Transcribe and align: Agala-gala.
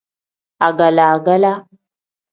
Agala-gala. 0.67 1.53